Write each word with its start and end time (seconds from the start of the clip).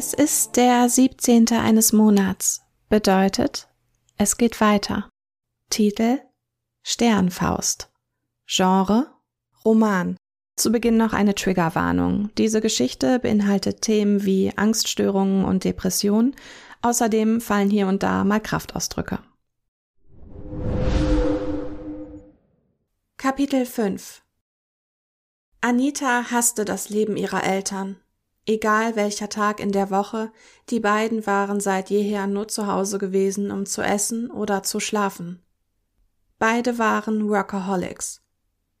Es 0.00 0.14
ist 0.14 0.54
der 0.54 0.88
17. 0.88 1.48
eines 1.48 1.92
Monats. 1.92 2.62
Bedeutet, 2.88 3.66
es 4.16 4.36
geht 4.36 4.60
weiter. 4.60 5.10
Titel 5.70 6.20
Sternfaust. 6.84 7.90
Genre 8.46 9.08
Roman. 9.64 10.16
Zu 10.54 10.70
Beginn 10.70 10.98
noch 10.98 11.14
eine 11.14 11.34
Triggerwarnung. 11.34 12.30
Diese 12.38 12.60
Geschichte 12.60 13.18
beinhaltet 13.18 13.82
Themen 13.82 14.24
wie 14.24 14.56
Angststörungen 14.56 15.44
und 15.44 15.64
Depressionen. 15.64 16.36
Außerdem 16.80 17.40
fallen 17.40 17.68
hier 17.68 17.88
und 17.88 18.04
da 18.04 18.22
mal 18.22 18.40
Kraftausdrücke. 18.40 19.18
Kapitel 23.16 23.66
5 23.66 24.22
Anita 25.60 26.30
hasste 26.30 26.64
das 26.64 26.88
Leben 26.88 27.16
ihrer 27.16 27.42
Eltern. 27.42 27.96
Egal 28.48 28.96
welcher 28.96 29.28
Tag 29.28 29.60
in 29.60 29.72
der 29.72 29.90
Woche, 29.90 30.32
die 30.70 30.80
beiden 30.80 31.26
waren 31.26 31.60
seit 31.60 31.90
jeher 31.90 32.26
nur 32.26 32.48
zu 32.48 32.66
Hause 32.66 32.96
gewesen, 32.96 33.50
um 33.50 33.66
zu 33.66 33.82
essen 33.82 34.30
oder 34.30 34.62
zu 34.62 34.80
schlafen. 34.80 35.42
Beide 36.38 36.78
waren 36.78 37.28
Workaholics. 37.28 38.22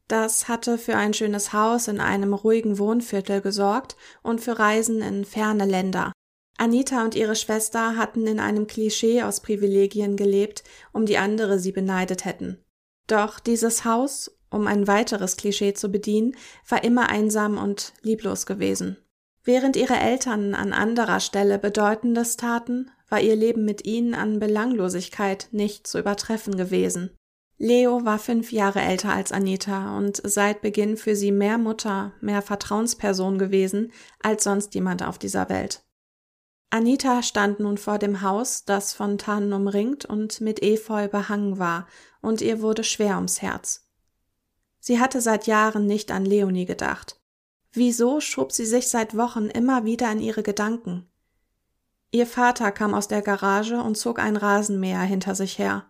Das 0.06 0.48
hatte 0.48 0.78
für 0.78 0.96
ein 0.96 1.12
schönes 1.12 1.52
Haus 1.52 1.86
in 1.86 2.00
einem 2.00 2.32
ruhigen 2.32 2.78
Wohnviertel 2.78 3.42
gesorgt 3.42 3.98
und 4.22 4.40
für 4.40 4.58
Reisen 4.58 5.02
in 5.02 5.26
ferne 5.26 5.66
Länder. 5.66 6.12
Anita 6.56 7.04
und 7.04 7.14
ihre 7.14 7.36
Schwester 7.36 7.98
hatten 7.98 8.26
in 8.26 8.40
einem 8.40 8.68
Klischee 8.68 9.22
aus 9.22 9.40
Privilegien 9.42 10.16
gelebt, 10.16 10.64
um 10.94 11.04
die 11.04 11.18
andere 11.18 11.58
sie 11.58 11.72
beneidet 11.72 12.24
hätten. 12.24 12.64
Doch 13.06 13.38
dieses 13.38 13.84
Haus, 13.84 14.34
um 14.48 14.66
ein 14.66 14.86
weiteres 14.86 15.36
Klischee 15.36 15.74
zu 15.74 15.90
bedienen, 15.90 16.38
war 16.66 16.82
immer 16.82 17.10
einsam 17.10 17.58
und 17.58 17.92
lieblos 18.00 18.46
gewesen. 18.46 18.96
Während 19.48 19.76
ihre 19.76 19.96
Eltern 19.96 20.54
an 20.54 20.74
anderer 20.74 21.20
Stelle 21.20 21.58
Bedeutendes 21.58 22.36
taten, 22.36 22.90
war 23.08 23.22
ihr 23.22 23.34
Leben 23.34 23.64
mit 23.64 23.86
ihnen 23.86 24.12
an 24.12 24.40
Belanglosigkeit 24.40 25.48
nicht 25.52 25.86
zu 25.86 25.98
übertreffen 25.98 26.58
gewesen. 26.58 27.16
Leo 27.56 28.04
war 28.04 28.18
fünf 28.18 28.52
Jahre 28.52 28.82
älter 28.82 29.10
als 29.10 29.32
Anita 29.32 29.96
und 29.96 30.20
seit 30.22 30.60
Beginn 30.60 30.98
für 30.98 31.16
sie 31.16 31.32
mehr 31.32 31.56
Mutter, 31.56 32.12
mehr 32.20 32.42
Vertrauensperson 32.42 33.38
gewesen 33.38 33.90
als 34.22 34.44
sonst 34.44 34.74
jemand 34.74 35.02
auf 35.02 35.16
dieser 35.16 35.48
Welt. 35.48 35.82
Anita 36.68 37.22
stand 37.22 37.58
nun 37.58 37.78
vor 37.78 37.98
dem 37.98 38.20
Haus, 38.20 38.66
das 38.66 38.92
von 38.92 39.16
Tannen 39.16 39.54
umringt 39.54 40.04
und 40.04 40.42
mit 40.42 40.62
Efeu 40.62 41.08
behangen 41.08 41.58
war, 41.58 41.86
und 42.20 42.42
ihr 42.42 42.60
wurde 42.60 42.84
schwer 42.84 43.16
ums 43.16 43.40
Herz. 43.40 43.88
Sie 44.78 45.00
hatte 45.00 45.22
seit 45.22 45.46
Jahren 45.46 45.86
nicht 45.86 46.10
an 46.10 46.26
Leonie 46.26 46.66
gedacht. 46.66 47.17
Wieso 47.78 48.18
schob 48.18 48.50
sie 48.50 48.66
sich 48.66 48.88
seit 48.88 49.16
Wochen 49.16 49.46
immer 49.46 49.84
wieder 49.84 50.10
in 50.10 50.18
ihre 50.18 50.42
Gedanken? 50.42 51.06
Ihr 52.10 52.26
Vater 52.26 52.72
kam 52.72 52.92
aus 52.92 53.06
der 53.06 53.22
Garage 53.22 53.80
und 53.80 53.96
zog 53.96 54.18
ein 54.18 54.36
Rasenmäher 54.36 55.02
hinter 55.02 55.36
sich 55.36 55.60
her. 55.60 55.84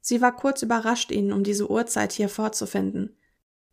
Sie 0.00 0.22
war 0.22 0.34
kurz 0.34 0.62
überrascht, 0.62 1.10
ihn 1.10 1.34
um 1.34 1.44
diese 1.44 1.70
Uhrzeit 1.70 2.12
hier 2.12 2.30
vorzufinden. 2.30 3.18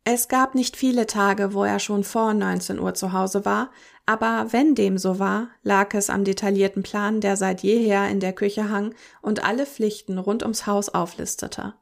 Es 0.04 0.28
gab 0.28 0.54
nicht 0.54 0.76
viele 0.76 1.06
Tage, 1.06 1.54
wo 1.54 1.64
er 1.64 1.78
schon 1.78 2.04
vor 2.04 2.34
19 2.34 2.78
Uhr 2.78 2.92
zu 2.92 3.14
Hause 3.14 3.46
war, 3.46 3.70
aber 4.04 4.48
wenn 4.50 4.74
dem 4.74 4.98
so 4.98 5.18
war, 5.18 5.48
lag 5.62 5.94
es 5.94 6.10
am 6.10 6.24
detaillierten 6.24 6.82
Plan, 6.82 7.22
der 7.22 7.38
seit 7.38 7.62
jeher 7.62 8.10
in 8.10 8.20
der 8.20 8.34
Küche 8.34 8.68
hang 8.68 8.94
und 9.22 9.42
alle 9.42 9.64
Pflichten 9.64 10.18
rund 10.18 10.42
ums 10.42 10.66
Haus 10.66 10.90
auflistete. 10.90 11.72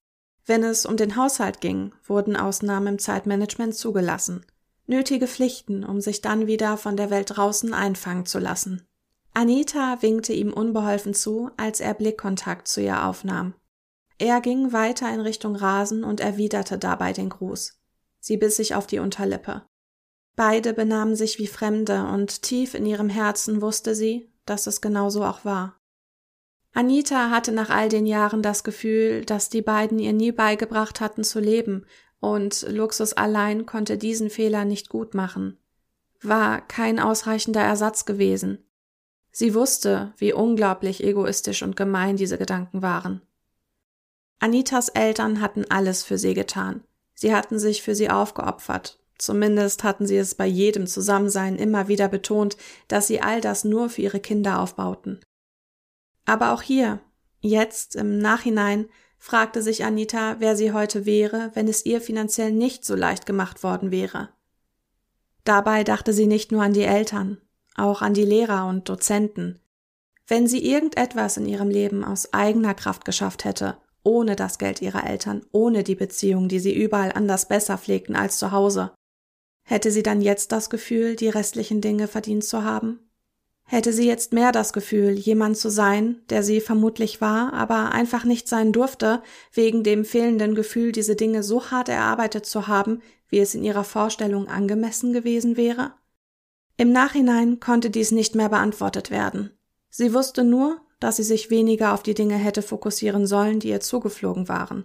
Wenn 0.47 0.63
es 0.63 0.87
um 0.87 0.97
den 0.97 1.17
Haushalt 1.17 1.61
ging, 1.61 1.93
wurden 2.07 2.37
Ausnahmen 2.37 2.87
im 2.87 2.99
Zeitmanagement 3.01 3.75
zugelassen. 3.75 4.47
Nötige 4.87 5.27
Pflichten, 5.27 5.85
um 5.85 6.01
sich 6.01 6.21
dann 6.21 6.47
wieder 6.47 6.77
von 6.77 6.97
der 6.97 7.11
Welt 7.11 7.37
draußen 7.37 7.73
einfangen 7.73 8.27
zu 8.27 8.39
lassen. 8.39 8.87
Anita 9.35 10.03
winkte 10.03 10.33
ihm 10.33 10.53
unbeholfen 10.53 11.15
zu, 11.15 11.51
als 11.57 11.81
er 11.81 11.95
Blickkontakt 11.95 12.69
zu 12.69 12.83
ihr 12.83 13.05
aufnahm. 13.05 13.55
Er 14.19 14.41
ging 14.41 14.73
weiter 14.73 15.13
in 15.13 15.21
Richtung 15.21 15.57
Rasen 15.57 16.05
und 16.05 16.21
erwiderte 16.21 16.79
dabei 16.79 17.13
den 17.13 17.29
Gruß. 17.29 17.81
Sie 18.21 18.37
biss 18.37 18.57
sich 18.57 18.75
auf 18.75 18.87
die 18.87 18.99
Unterlippe. 18.99 19.63
Beide 20.37 20.73
benahmen 20.75 21.17
sich 21.17 21.39
wie 21.39 21.47
Fremde 21.47 22.07
und 22.07 22.43
tief 22.43 22.75
in 22.75 22.87
ihrem 22.87 23.09
Herzen 23.09 23.61
wusste 23.63 23.95
sie, 23.95 24.33
dass 24.47 24.67
es 24.67 24.81
genauso 24.81 25.25
auch 25.25 25.45
war. 25.45 25.79
Anita 26.75 27.31
hatte 27.31 27.53
nach 27.53 27.69
all 27.69 27.89
den 27.89 28.07
Jahren 28.07 28.43
das 28.43 28.65
Gefühl, 28.65 29.25
dass 29.25 29.51
die 29.51 29.61
beiden 29.61 29.99
ihr 29.99 30.15
nie 30.15 30.33
beigebracht 30.33 31.01
hatten 31.01 31.23
zu 31.23 31.39
leben, 31.39 31.85
und 32.23 32.65
Luxus 32.69 33.15
allein 33.15 33.67
konnte 33.67 33.99
diesen 33.99 34.31
Fehler 34.31 34.65
nicht 34.65 34.89
gut 34.89 35.13
machen. 35.13 35.59
War 36.23 36.61
kein 36.61 37.01
ausreichender 37.01 37.63
Ersatz 37.63 38.05
gewesen. 38.05 38.65
Sie 39.33 39.55
wusste, 39.55 40.15
wie 40.19 40.33
unglaublich 40.33 41.03
egoistisch 41.03 41.65
und 41.65 41.75
gemein 41.75 42.17
diese 42.17 42.39
Gedanken 42.39 42.81
waren. 42.81 43.23
Anitas 44.39 44.89
Eltern 44.89 45.41
hatten 45.41 45.65
alles 45.69 46.05
für 46.05 46.17
sie 46.17 46.33
getan. 46.33 46.85
Sie 47.15 47.35
hatten 47.35 47.59
sich 47.59 47.83
für 47.83 47.97
sie 47.97 48.09
aufgeopfert. 48.09 49.01
Zumindest 49.19 49.83
hatten 49.83 50.07
sie 50.07 50.17
es 50.17 50.37
bei 50.37 50.47
jedem 50.47 50.87
Zusammensein 50.87 51.57
immer 51.57 51.89
wieder 51.89 52.09
betont, 52.09 52.57
dass 52.87 53.09
sie 53.09 53.21
all 53.21 53.41
das 53.41 53.65
nur 53.65 53.91
für 53.91 54.03
ihre 54.03 54.21
Kinder 54.21 54.61
aufbauten. 54.61 55.19
Aber 56.25 56.53
auch 56.53 56.63
hier, 56.63 57.01
jetzt 57.41 57.97
im 57.97 58.19
Nachhinein, 58.19 58.89
fragte 59.23 59.63
sich 59.63 59.85
Anita, 59.85 60.37
wer 60.41 60.57
sie 60.57 60.73
heute 60.73 61.07
wäre, 61.07 61.53
wenn 61.55 61.69
es 61.69 61.87
ihr 61.87 62.01
finanziell 62.01 62.51
nicht 62.51 62.85
so 62.85 62.97
leicht 62.97 63.25
gemacht 63.25 63.63
worden 63.63 63.91
wäre. 63.91 64.31
Dabei 65.45 65.85
dachte 65.85 66.13
sie 66.13 66.27
nicht 66.27 66.51
nur 66.51 66.63
an 66.63 66.73
die 66.73 66.83
Eltern, 66.83 67.39
auch 67.77 68.03
an 68.03 68.15
die 68.15 68.25
Lehrer 68.25 68.67
und 68.67 68.89
Dozenten. 68.89 69.61
Wenn 70.27 70.47
sie 70.47 70.65
irgendetwas 70.65 71.37
in 71.37 71.47
ihrem 71.47 71.69
Leben 71.69 72.05
aus 72.05 72.33
eigener 72.33 72.75
Kraft 72.75 73.05
geschafft 73.05 73.45
hätte 73.45 73.77
ohne 74.05 74.37
das 74.37 74.59
Geld 74.59 74.83
ihrer 74.83 75.07
Eltern, 75.07 75.45
ohne 75.53 75.85
die 75.85 75.95
Beziehung, 75.95 76.49
die 76.49 76.59
sie 76.59 76.75
überall 76.75 77.13
anders 77.13 77.47
besser 77.47 77.79
pflegten 77.79 78.17
als 78.17 78.39
zu 78.39 78.53
Hause. 78.53 78.93
Hätte 79.65 79.91
sie 79.91 80.03
dann 80.03 80.21
jetzt 80.21 80.53
das 80.53 80.71
Gefühl, 80.71 81.15
die 81.17 81.29
restlichen 81.29 81.81
Dinge 81.81 82.09
verdient 82.09 82.45
zu 82.45 82.65
haben? 82.65 82.99
Hätte 83.73 83.95
sie 83.95 84.07
jetzt 84.07 84.35
mehr 84.35 84.53
das 84.53 84.75
Gefühl, 84.75 85.13
jemand 85.13 85.57
zu 85.57 85.71
sein, 85.71 86.21
der 86.29 86.43
sie 86.43 86.61
vermutlich 86.61 87.23
war, 87.23 87.55
aber 87.55 87.93
einfach 87.93 88.25
nicht 88.25 88.47
sein 88.47 88.71
durfte, 88.71 89.23
wegen 89.51 89.83
dem 89.83 90.05
fehlenden 90.05 90.55
Gefühl, 90.55 90.93
diese 90.93 91.17
Dinge 91.17 91.43
so 91.43 91.71
hart 91.71 91.89
erarbeitet 91.89 92.45
zu 92.45 92.67
haben, 92.67 93.01
wie 93.29 93.39
es 93.39 93.55
in 93.55 93.65
ihrer 93.65 93.85
Vorstellung 93.85 94.47
angemessen 94.47 95.15
gewesen 95.15 95.57
wäre? 95.57 95.95
Im 96.77 96.93
Nachhinein 96.93 97.61
konnte 97.61 97.89
dies 97.89 98.11
nicht 98.11 98.35
mehr 98.35 98.51
beantwortet 98.51 99.11
werden. 99.11 99.57
Sie 99.89 100.13
wusste 100.13 100.45
nur, 100.45 100.83
dass 101.01 101.17
sie 101.17 101.23
sich 101.23 101.49
weniger 101.49 101.95
auf 101.95 102.03
die 102.03 102.13
Dinge 102.13 102.37
hätte 102.37 102.61
fokussieren 102.61 103.27
sollen, 103.27 103.59
die 103.59 103.71
ihr 103.71 103.81
zugeflogen 103.81 104.51
waren, 104.51 104.85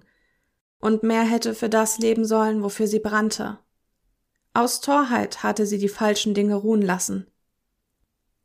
und 0.80 1.04
mehr 1.04 1.24
hätte 1.24 1.56
für 1.56 1.68
das 1.68 1.98
leben 1.98 2.24
sollen, 2.24 2.64
wofür 2.64 2.88
sie 2.88 3.00
brannte. 3.00 3.60
Aus 4.54 4.80
Torheit 4.80 5.44
hatte 5.44 5.66
sie 5.66 5.78
die 5.78 5.90
falschen 5.90 6.34
Dinge 6.34 6.56
ruhen 6.56 6.82
lassen. 6.82 7.28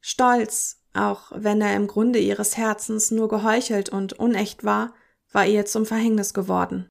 Stolz, 0.05 0.83
auch 0.95 1.31
wenn 1.35 1.61
er 1.61 1.75
im 1.77 1.87
Grunde 1.87 2.19
ihres 2.19 2.57
Herzens 2.57 3.13
nur 3.13 3.29
geheuchelt 3.29 3.89
und 3.89 4.13
unecht 4.15 4.65
war, 4.65 4.93
war 5.31 5.47
ihr 5.47 5.65
zum 5.65 5.87
Verhängnis 5.87 6.35
geworden. 6.35 6.89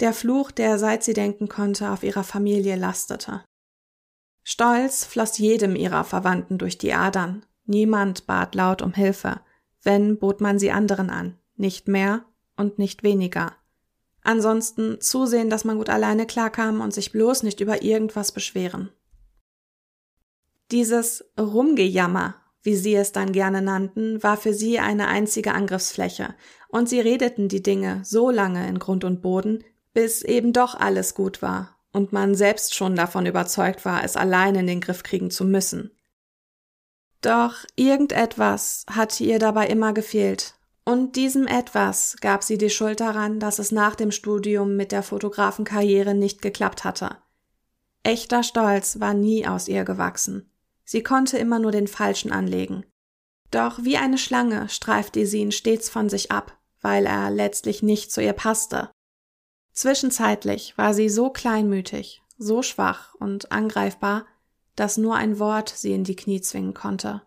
Der 0.00 0.14
Fluch, 0.14 0.52
der 0.52 0.78
seit 0.78 1.04
sie 1.04 1.12
denken 1.12 1.48
konnte, 1.48 1.90
auf 1.90 2.04
ihrer 2.04 2.24
Familie 2.24 2.76
lastete. 2.76 3.44
Stolz 4.44 5.04
floss 5.04 5.38
jedem 5.38 5.76
ihrer 5.76 6.04
Verwandten 6.04 6.58
durch 6.58 6.78
die 6.78 6.94
Adern. 6.94 7.44
Niemand 7.66 8.26
bat 8.26 8.54
laut 8.54 8.82
um 8.82 8.94
Hilfe. 8.94 9.40
Wenn, 9.82 10.18
bot 10.18 10.40
man 10.40 10.58
sie 10.58 10.70
anderen 10.70 11.10
an, 11.10 11.38
nicht 11.56 11.88
mehr 11.88 12.24
und 12.56 12.78
nicht 12.78 13.02
weniger. 13.02 13.52
Ansonsten 14.22 15.00
zusehen, 15.00 15.50
dass 15.50 15.64
man 15.64 15.78
gut 15.78 15.88
alleine 15.88 16.26
klarkam 16.26 16.80
und 16.80 16.94
sich 16.94 17.10
bloß 17.10 17.42
nicht 17.42 17.60
über 17.60 17.82
irgendwas 17.82 18.30
beschweren. 18.30 18.90
Dieses 20.72 21.24
Rumgejammer, 21.38 22.34
wie 22.62 22.74
sie 22.76 22.94
es 22.94 23.12
dann 23.12 23.32
gerne 23.32 23.60
nannten, 23.60 24.22
war 24.22 24.36
für 24.36 24.54
sie 24.54 24.78
eine 24.78 25.06
einzige 25.06 25.52
Angriffsfläche, 25.52 26.34
und 26.68 26.88
sie 26.88 27.00
redeten 27.00 27.48
die 27.48 27.62
Dinge 27.62 28.00
so 28.04 28.30
lange 28.30 28.66
in 28.66 28.78
Grund 28.78 29.04
und 29.04 29.20
Boden, 29.20 29.62
bis 29.92 30.22
eben 30.22 30.54
doch 30.54 30.74
alles 30.74 31.14
gut 31.14 31.42
war 31.42 31.76
und 31.92 32.12
man 32.12 32.34
selbst 32.34 32.74
schon 32.74 32.96
davon 32.96 33.26
überzeugt 33.26 33.84
war, 33.84 34.02
es 34.02 34.16
allein 34.16 34.54
in 34.54 34.66
den 34.66 34.80
Griff 34.80 35.02
kriegen 35.02 35.30
zu 35.30 35.44
müssen. 35.44 35.90
Doch 37.20 37.64
irgendetwas 37.76 38.84
hatte 38.90 39.24
ihr 39.24 39.38
dabei 39.38 39.68
immer 39.68 39.92
gefehlt. 39.92 40.54
Und 40.84 41.14
diesem 41.14 41.46
etwas 41.46 42.16
gab 42.20 42.42
sie 42.42 42.58
die 42.58 42.70
Schuld 42.70 42.98
daran, 42.98 43.38
dass 43.38 43.60
es 43.60 43.70
nach 43.70 43.94
dem 43.94 44.10
Studium 44.10 44.74
mit 44.74 44.90
der 44.90 45.04
Fotografenkarriere 45.04 46.14
nicht 46.14 46.42
geklappt 46.42 46.82
hatte. 46.82 47.18
Echter 48.02 48.42
Stolz 48.42 48.98
war 48.98 49.14
nie 49.14 49.46
aus 49.46 49.68
ihr 49.68 49.84
gewachsen. 49.84 50.51
Sie 50.92 51.02
konnte 51.02 51.38
immer 51.38 51.58
nur 51.58 51.72
den 51.72 51.88
Falschen 51.88 52.32
anlegen. 52.32 52.84
Doch 53.50 53.82
wie 53.82 53.96
eine 53.96 54.18
Schlange 54.18 54.68
streifte 54.68 55.24
sie 55.24 55.38
ihn 55.38 55.50
stets 55.50 55.88
von 55.88 56.10
sich 56.10 56.30
ab, 56.30 56.58
weil 56.82 57.06
er 57.06 57.30
letztlich 57.30 57.82
nicht 57.82 58.12
zu 58.12 58.22
ihr 58.22 58.34
passte. 58.34 58.90
Zwischenzeitlich 59.72 60.76
war 60.76 60.92
sie 60.92 61.08
so 61.08 61.30
kleinmütig, 61.30 62.20
so 62.36 62.62
schwach 62.62 63.14
und 63.14 63.52
angreifbar, 63.52 64.26
dass 64.76 64.98
nur 64.98 65.16
ein 65.16 65.38
Wort 65.38 65.70
sie 65.70 65.94
in 65.94 66.04
die 66.04 66.14
Knie 66.14 66.42
zwingen 66.42 66.74
konnte. 66.74 67.22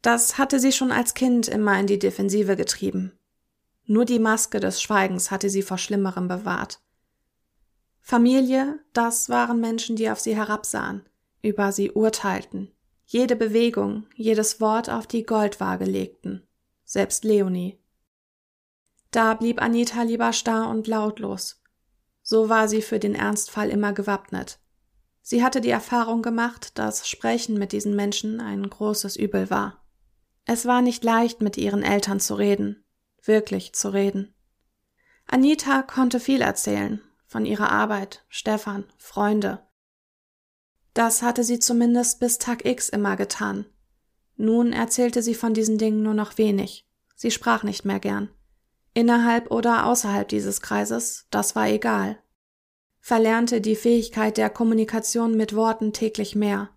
Das 0.00 0.38
hatte 0.38 0.60
sie 0.60 0.72
schon 0.72 0.92
als 0.92 1.12
Kind 1.12 1.46
immer 1.46 1.78
in 1.78 1.86
die 1.86 1.98
Defensive 1.98 2.56
getrieben. 2.56 3.12
Nur 3.84 4.06
die 4.06 4.18
Maske 4.18 4.60
des 4.60 4.80
Schweigens 4.80 5.30
hatte 5.30 5.50
sie 5.50 5.60
vor 5.60 5.76
Schlimmerem 5.76 6.26
bewahrt. 6.26 6.80
Familie, 8.00 8.78
das 8.94 9.28
waren 9.28 9.60
Menschen, 9.60 9.96
die 9.96 10.08
auf 10.08 10.20
sie 10.20 10.34
herabsahen, 10.34 11.06
über 11.42 11.72
sie 11.72 11.90
urteilten, 11.90 12.72
jede 13.04 13.36
Bewegung, 13.36 14.06
jedes 14.14 14.60
Wort 14.60 14.90
auf 14.90 15.06
die 15.06 15.24
Goldwaage 15.24 15.84
legten, 15.84 16.46
selbst 16.84 17.24
Leonie. 17.24 17.78
Da 19.10 19.34
blieb 19.34 19.62
Anita 19.62 20.02
lieber 20.02 20.32
starr 20.32 20.68
und 20.68 20.86
lautlos. 20.86 21.62
So 22.22 22.48
war 22.48 22.68
sie 22.68 22.82
für 22.82 22.98
den 22.98 23.14
Ernstfall 23.14 23.70
immer 23.70 23.92
gewappnet. 23.92 24.58
Sie 25.22 25.42
hatte 25.42 25.60
die 25.60 25.70
Erfahrung 25.70 26.22
gemacht, 26.22 26.78
dass 26.78 27.08
Sprechen 27.08 27.58
mit 27.58 27.72
diesen 27.72 27.96
Menschen 27.96 28.40
ein 28.40 28.68
großes 28.68 29.16
Übel 29.16 29.50
war. 29.50 29.84
Es 30.44 30.66
war 30.66 30.82
nicht 30.82 31.02
leicht, 31.02 31.40
mit 31.40 31.56
ihren 31.56 31.82
Eltern 31.82 32.20
zu 32.20 32.34
reden, 32.34 32.84
wirklich 33.22 33.72
zu 33.72 33.92
reden. 33.92 34.34
Anita 35.26 35.82
konnte 35.82 36.20
viel 36.20 36.40
erzählen, 36.40 37.00
von 37.26 37.44
ihrer 37.44 37.70
Arbeit, 37.70 38.24
Stefan, 38.28 38.84
Freunde. 38.96 39.65
Das 40.96 41.22
hatte 41.22 41.44
sie 41.44 41.60
zumindest 41.60 42.18
bis 42.18 42.38
Tag 42.38 42.64
X 42.64 42.88
immer 42.88 43.16
getan. 43.16 43.66
Nun 44.36 44.72
erzählte 44.72 45.22
sie 45.22 45.34
von 45.34 45.54
diesen 45.54 45.78
Dingen 45.78 46.02
nur 46.02 46.14
noch 46.14 46.36
wenig. 46.38 46.86
Sie 47.14 47.30
sprach 47.30 47.62
nicht 47.62 47.84
mehr 47.84 48.00
gern. 48.00 48.28
Innerhalb 48.94 49.50
oder 49.50 49.86
außerhalb 49.86 50.26
dieses 50.26 50.60
Kreises, 50.60 51.26
das 51.30 51.54
war 51.54 51.68
egal 51.68 52.18
verlernte 53.06 53.60
die 53.60 53.76
Fähigkeit 53.76 54.36
der 54.36 54.50
Kommunikation 54.50 55.36
mit 55.36 55.54
Worten 55.54 55.92
täglich 55.92 56.34
mehr. 56.34 56.70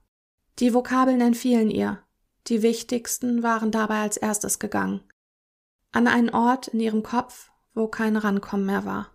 Die 0.60 0.76
Vokabeln 0.76 1.22
entfielen 1.22 1.72
ihr, 1.72 2.04
die 2.46 2.62
wichtigsten 2.62 3.42
waren 3.42 3.72
dabei 3.72 4.02
als 4.02 4.16
erstes 4.16 4.60
gegangen. 4.60 5.02
An 5.92 6.06
einen 6.06 6.30
Ort 6.30 6.68
in 6.68 6.82
ihrem 6.82 7.02
Kopf, 7.02 7.50
wo 7.74 7.88
kein 7.88 8.16
Rankommen 8.16 8.68
mehr 8.68 8.86
war. 8.86 9.08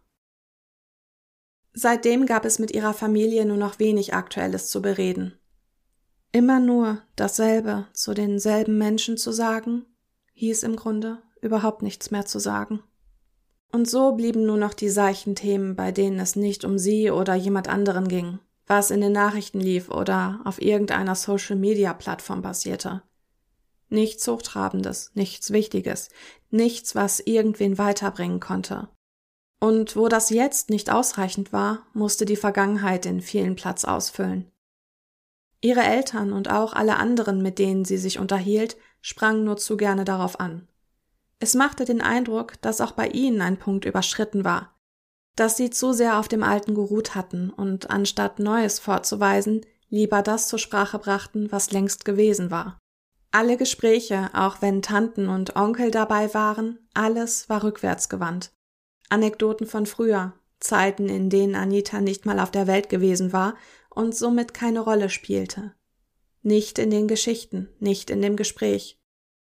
Seitdem 1.75 2.25
gab 2.25 2.45
es 2.45 2.61
mit 2.61 2.71
ihrer 2.71 2.95
Familie 2.95 3.45
nur 3.45 3.57
noch 3.57 3.81
wenig 3.81 4.15
Aktuelles 4.15 4.71
zu 4.71 4.81
bereden. 4.81 5.37
Immer 6.31 6.61
nur 6.61 7.03
dasselbe 7.17 7.89
zu 7.93 8.15
denselben 8.15 8.79
Menschen 8.79 9.17
zu 9.17 9.33
sagen, 9.33 9.85
hieß 10.35 10.63
im 10.63 10.77
Grunde 10.77 11.19
überhaupt 11.41 11.83
nichts 11.83 12.13
mehr 12.13 12.27
zu 12.27 12.39
sagen. 12.39 12.83
Und 13.73 13.91
so 13.91 14.13
blieben 14.13 14.47
nur 14.47 14.57
noch 14.57 14.73
die 14.73 14.89
seichten 14.89 15.35
Themen, 15.35 15.75
bei 15.75 15.91
denen 15.91 16.21
es 16.21 16.37
nicht 16.37 16.65
um 16.65 16.79
sie 16.79 17.11
oder 17.11 17.35
jemand 17.35 17.69
anderen 17.69 18.07
ging, 18.07 18.39
was 18.69 18.93
in 18.93 19.01
den 19.01 19.13
Nachrichten 19.13 19.59
lief 19.61 19.91
oder 19.91 20.41
auf 20.45 20.63
irgendeiner 20.63 21.17
Social-Media-Plattform 21.17 22.41
basierte. 22.41 23.03
Nichts 23.89 24.27
Hochtrabendes, 24.29 25.11
nichts 25.15 25.51
Wichtiges, 25.53 26.09
nichts, 26.51 26.95
was 26.95 27.19
irgendwen 27.19 27.77
weiterbringen 27.79 28.39
konnte. 28.39 28.89
Und 29.61 29.97
wo 29.97 30.09
das 30.09 30.31
jetzt 30.31 30.71
nicht 30.71 30.91
ausreichend 30.91 31.53
war, 31.53 31.87
musste 31.93 32.25
die 32.25 32.37
Vergangenheit 32.37 33.05
den 33.05 33.21
vielen 33.21 33.57
Platz 33.57 33.85
ausfüllen. 33.85 34.51
Ihre 35.61 35.83
Eltern 35.83 36.33
und 36.33 36.51
auch 36.51 36.75
alle 36.75 36.97
anderen, 36.97 37.43
mit 37.43 37.59
denen 37.59 37.87
sie 37.87 37.97
sich 37.97 38.19
unterhielt, 38.19 38.77
sprangen 39.01 39.45
nur 39.45 39.57
zu 39.57 39.77
gerne 39.77 40.05
darauf 40.05 40.39
an. 40.39 40.69
Es 41.39 41.55
machte 41.55 41.85
den 41.85 42.01
Eindruck, 42.01 42.61
dass 42.61 42.81
auch 42.81 42.93
bei 42.93 43.09
ihnen 43.09 43.41
ein 43.41 43.59
Punkt 43.59 43.85
überschritten 43.85 44.45
war, 44.45 44.75
dass 45.37 45.57
sie 45.57 45.71
zu 45.71 45.93
sehr 45.93 46.19
auf 46.19 46.29
dem 46.29 46.43
Alten 46.43 46.75
geruht 46.75 47.15
hatten 47.15 47.51
und 47.51 47.91
anstatt 47.91 48.39
Neues 48.39 48.79
vorzuweisen, 48.79 49.63
lieber 49.89 50.23
das 50.23 50.49
zur 50.49 50.59
Sprache 50.59 50.99
brachten, 50.99 51.51
was 51.51 51.73
längst 51.73 52.05
gewesen 52.05 52.51
war. 52.51 52.79
Alle 53.31 53.57
Gespräche, 53.57 54.31
auch 54.33 54.63
wenn 54.63 54.81
Tanten 54.81 55.29
und 55.29 55.57
Onkel 55.57 55.91
dabei 55.91 56.33
waren, 56.35 56.79
alles 56.95 57.49
war 57.49 57.65
rückwärtsgewandt. 57.65 58.53
Anekdoten 59.09 59.67
von 59.67 59.87
früher, 59.87 60.35
Zeiten, 60.61 61.09
in 61.09 61.31
denen 61.31 61.55
Anita 61.55 62.01
nicht 62.01 62.27
mal 62.27 62.41
auf 62.41 62.51
der 62.51 62.67
Welt 62.67 62.89
gewesen 62.89 63.33
war 63.33 63.55
und 63.91 64.15
somit 64.15 64.55
keine 64.55 64.81
Rolle 64.81 65.11
spielte. 65.11 65.75
Nicht 66.43 66.79
in 66.79 66.91
den 66.91 67.09
Geschichten, 67.09 67.69
nicht 67.79 68.11
in 68.11 68.23
dem 68.23 68.37
Gespräch. 68.37 69.01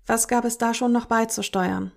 Was 0.06 0.28
gab 0.28 0.46
es 0.46 0.58
da 0.58 0.74
schon 0.74 0.92
noch 0.92 1.06
beizusteuern? 1.06 1.92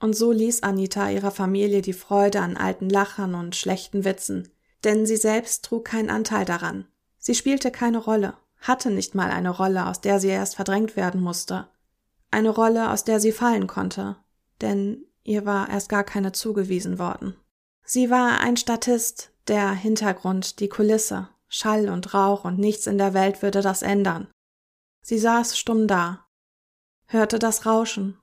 Und 0.00 0.16
so 0.16 0.32
ließ 0.32 0.62
Anita 0.62 1.10
ihrer 1.10 1.30
Familie 1.30 1.80
die 1.80 1.92
Freude 1.92 2.40
an 2.40 2.56
alten 2.56 2.88
Lachern 2.88 3.34
und 3.34 3.54
schlechten 3.54 4.04
Witzen, 4.04 4.48
denn 4.82 5.06
sie 5.06 5.16
selbst 5.16 5.64
trug 5.64 5.84
keinen 5.84 6.10
Anteil 6.10 6.44
daran. 6.44 6.88
Sie 7.18 7.36
spielte 7.36 7.70
keine 7.70 7.98
Rolle, 7.98 8.34
hatte 8.58 8.90
nicht 8.90 9.14
mal 9.14 9.30
eine 9.30 9.50
Rolle, 9.50 9.86
aus 9.86 10.00
der 10.00 10.18
sie 10.18 10.28
erst 10.28 10.56
verdrängt 10.56 10.96
werden 10.96 11.20
musste. 11.20 11.68
Eine 12.32 12.50
Rolle, 12.50 12.90
aus 12.90 13.04
der 13.04 13.20
sie 13.20 13.32
fallen 13.32 13.66
konnte, 13.66 14.16
denn 14.60 15.04
ihr 15.24 15.44
war 15.46 15.68
erst 15.68 15.88
gar 15.88 16.04
keine 16.04 16.32
zugewiesen 16.32 16.98
worden. 16.98 17.36
Sie 17.84 18.10
war 18.10 18.40
ein 18.40 18.56
Statist, 18.56 19.32
der 19.48 19.72
Hintergrund, 19.72 20.60
die 20.60 20.68
Kulisse, 20.68 21.28
Schall 21.48 21.88
und 21.88 22.14
Rauch 22.14 22.44
und 22.44 22.58
nichts 22.58 22.86
in 22.86 22.98
der 22.98 23.12
Welt 23.12 23.42
würde 23.42 23.60
das 23.60 23.82
ändern. 23.82 24.28
Sie 25.02 25.18
saß 25.18 25.58
stumm 25.58 25.88
da, 25.88 26.26
hörte 27.06 27.38
das 27.38 27.66
Rauschen, 27.66 28.18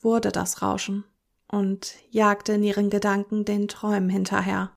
wurde 0.00 0.32
das 0.32 0.62
Rauschen 0.62 1.04
und 1.46 1.94
jagte 2.10 2.54
in 2.54 2.62
ihren 2.64 2.90
Gedanken 2.90 3.44
den 3.44 3.68
Träumen 3.68 4.08
hinterher, 4.08 4.74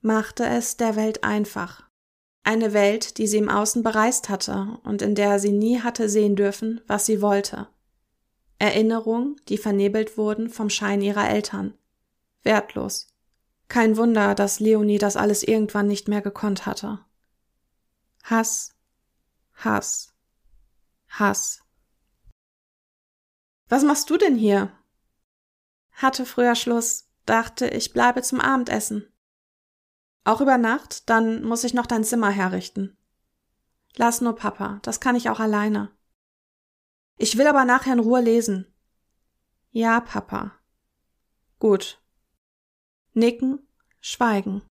machte 0.00 0.44
es 0.44 0.76
der 0.76 0.96
Welt 0.96 1.24
einfach. 1.24 1.88
Eine 2.42 2.72
Welt, 2.72 3.18
die 3.18 3.26
sie 3.26 3.38
im 3.38 3.48
Außen 3.48 3.82
bereist 3.82 4.28
hatte 4.28 4.78
und 4.82 5.02
in 5.02 5.14
der 5.14 5.38
sie 5.38 5.52
nie 5.52 5.80
hatte 5.80 6.08
sehen 6.08 6.36
dürfen, 6.36 6.80
was 6.86 7.06
sie 7.06 7.22
wollte. 7.22 7.68
Erinnerungen, 8.60 9.40
die 9.48 9.56
vernebelt 9.56 10.18
wurden 10.18 10.50
vom 10.50 10.68
Schein 10.68 11.00
ihrer 11.00 11.28
Eltern. 11.28 11.78
Wertlos. 12.42 13.08
Kein 13.68 13.96
Wunder, 13.96 14.34
dass 14.34 14.60
Leonie 14.60 14.98
das 14.98 15.16
alles 15.16 15.42
irgendwann 15.42 15.86
nicht 15.86 16.08
mehr 16.08 16.20
gekonnt 16.20 16.66
hatte. 16.66 16.98
Hass, 18.22 18.76
Hass, 19.54 20.12
Hass. 21.08 21.62
Was 23.70 23.82
machst 23.82 24.10
du 24.10 24.18
denn 24.18 24.36
hier? 24.36 24.70
Hatte 25.92 26.26
früher 26.26 26.54
Schluss, 26.54 27.08
dachte, 27.24 27.66
ich 27.68 27.94
bleibe 27.94 28.20
zum 28.20 28.40
Abendessen. 28.40 29.10
Auch 30.24 30.42
über 30.42 30.58
Nacht, 30.58 31.08
dann 31.08 31.44
muss 31.44 31.64
ich 31.64 31.72
noch 31.72 31.86
dein 31.86 32.04
Zimmer 32.04 32.28
herrichten. 32.28 32.98
Lass 33.96 34.20
nur 34.20 34.36
Papa, 34.36 34.80
das 34.82 35.00
kann 35.00 35.16
ich 35.16 35.30
auch 35.30 35.40
alleine. 35.40 35.90
Ich 37.20 37.36
will 37.36 37.46
aber 37.46 37.64
nachher 37.64 37.92
in 37.92 38.00
Ruhe 38.00 38.20
lesen. 38.20 38.66
Ja, 39.70 40.00
Papa. 40.00 40.52
Gut. 41.58 42.02
Nicken, 43.12 43.60
schweigen. 44.00 44.62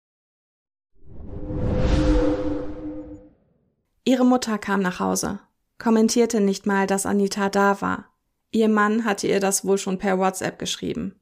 Ihre 4.03 4.25
Mutter 4.25 4.58
kam 4.58 4.82
nach 4.82 5.00
Hause, 5.00 5.39
kommentierte 5.77 6.41
nicht 6.41 6.65
mal, 6.65 6.88
dass 6.88 7.06
Anita 7.06 7.50
da 7.50 7.82
war, 7.82 8.10
Ihr 8.51 8.68
Mann 8.68 9.06
hatte 9.06 9.27
ihr 9.27 9.39
das 9.39 9.63
wohl 9.63 9.77
schon 9.77 10.00
per 10.00 10.18
WhatsApp 10.18 10.58
geschrieben. 10.58 11.20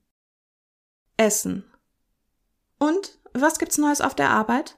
Essen. 1.18 1.70
Und 2.80 3.20
was 3.34 3.60
gibt's 3.60 3.78
Neues 3.78 4.00
auf 4.00 4.16
der 4.16 4.30
Arbeit? 4.30 4.78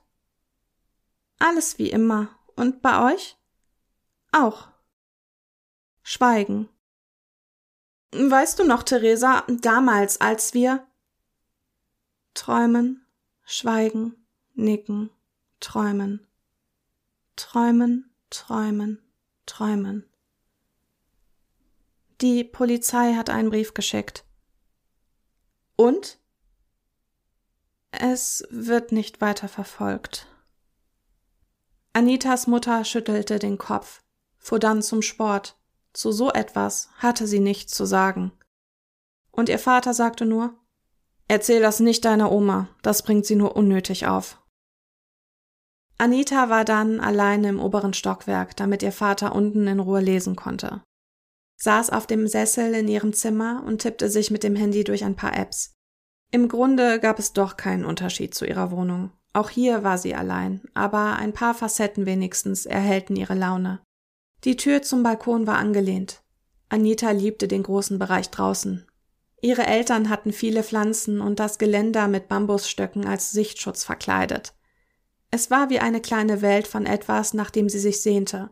Alles 1.38 1.78
wie 1.78 1.92
immer. 1.92 2.30
Und 2.56 2.82
bei 2.82 3.14
euch? 3.14 3.38
Auch. 4.32 4.70
Schweigen. 6.12 6.68
Weißt 8.12 8.58
du 8.58 8.64
noch, 8.64 8.82
Theresa, 8.82 9.46
damals, 9.48 10.20
als 10.20 10.56
wir 10.56 10.88
träumen, 12.34 13.06
schweigen, 13.46 14.16
nicken, 14.56 15.12
träumen, 15.60 16.26
träumen, 17.36 18.12
träumen, 18.32 19.04
träumen. 19.46 20.10
Die 22.22 22.44
Polizei 22.44 23.14
hat 23.14 23.30
einen 23.30 23.52
Brief 23.52 23.76
geschickt. 23.76 24.26
Und? 25.76 26.18
Es 27.92 28.48
wird 28.50 28.92
nicht 28.92 29.22
weiter 29.22 29.48
verfolgt. 29.48 30.26
Anitas 31.94 32.48
Mutter 32.48 32.84
schüttelte 32.84 33.38
den 33.38 33.60
Kopf, 33.60 34.02
fuhr 34.40 34.58
dann 34.58 34.82
zum 34.82 35.04
Sport. 35.04 35.59
Zu 35.94 36.12
so 36.12 36.32
etwas 36.32 36.90
hatte 36.98 37.28
sie 37.28 37.40
nichts 37.40 37.74
zu 37.74 37.86
sagen. 37.86 38.32
Und 39.32 39.50
ihr 39.50 39.60
Vater 39.60 39.94
sagte 39.94 40.26
nur, 40.26 40.54
Erzähl 41.28 41.62
das 41.62 41.80
nicht 41.80 42.06
deiner 42.06 42.32
Oma, 42.32 42.70
das 42.82 43.04
bringt 43.04 43.26
sie 43.26 43.36
nur 43.36 43.56
unnötig 43.56 44.08
auf. 44.08 44.42
Anita 46.00 46.50
war 46.50 46.66
dann 46.66 47.00
alleine 47.00 47.50
im 47.50 47.60
oberen 47.60 47.94
Stockwerk, 47.94 48.56
damit 48.58 48.82
ihr 48.82 48.92
Vater 48.92 49.36
unten 49.36 49.68
in 49.68 49.80
Ruhe 49.80 50.02
lesen 50.02 50.36
konnte 50.36 50.82
saß 51.60 51.90
auf 51.90 52.08
dem 52.08 52.28
Sessel 52.28 52.74
in 52.74 52.88
ihrem 52.88 53.14
Zimmer 53.14 53.64
und 53.66 53.82
tippte 53.82 54.10
sich 54.10 54.32
mit 54.32 54.44
dem 54.44 54.56
Handy 54.56 54.84
durch 54.84 55.04
ein 55.04 55.16
paar 55.16 55.38
Apps. 55.38 55.76
Im 56.32 56.48
Grunde 56.48 57.00
gab 57.00 57.20
es 57.20 57.34
doch 57.34 57.58
keinen 57.58 57.86
Unterschied 57.86 58.34
zu 58.34 58.46
ihrer 58.46 58.72
Wohnung. 58.72 59.12
Auch 59.34 59.50
hier 59.50 59.84
war 59.84 59.98
sie 59.98 60.16
allein, 60.16 60.62
aber 60.74 61.18
ein 61.18 61.34
paar 61.34 61.54
Facetten 61.54 62.06
wenigstens 62.06 62.66
erhellten 62.66 63.16
ihre 63.16 63.36
Laune. 63.36 63.82
Die 64.46 64.56
Tür 64.56 64.82
zum 64.82 65.04
Balkon 65.04 65.48
war 65.48 65.58
angelehnt. 65.58 66.22
Anita 66.70 67.12
liebte 67.12 67.48
den 67.48 67.64
großen 67.64 68.00
Bereich 68.00 68.30
draußen. 68.30 68.86
Ihre 69.42 69.66
Eltern 69.66 70.10
hatten 70.10 70.32
viele 70.32 70.64
Pflanzen 70.64 71.22
und 71.22 71.40
das 71.40 71.58
Geländer 71.58 72.08
mit 72.08 72.28
Bambusstöcken 72.28 73.06
als 73.06 73.32
Sichtschutz 73.32 73.84
verkleidet. 73.84 74.54
Es 75.32 75.52
war 75.52 75.70
wie 75.70 75.80
eine 75.80 76.02
kleine 76.02 76.42
Welt 76.42 76.68
von 76.68 76.86
etwas, 76.86 77.34
nach 77.34 77.50
dem 77.50 77.70
sie 77.70 77.80
sich 77.80 78.02
sehnte. 78.02 78.50